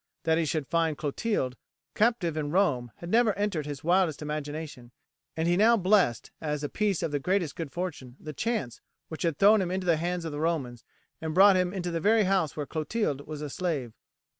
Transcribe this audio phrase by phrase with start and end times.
[0.23, 1.55] That he should find Clotilde
[1.93, 4.89] captive in Rome had never entered his wildest imagination,
[5.37, 9.21] and he now blessed, as a piece of the greatest good fortune, the chance, which
[9.21, 10.83] had thrown him into the hands of the Romans,
[11.21, 13.93] and brought him into the very house where Clotilde was a slave.